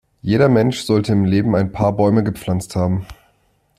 Jeder 0.23 0.49
Mensch 0.49 0.81
sollte 0.81 1.11
im 1.11 1.25
Leben 1.25 1.55
ein 1.55 1.71
paar 1.71 1.93
Bäume 1.95 2.23
gepflanzt 2.23 2.75
haben. 2.75 3.05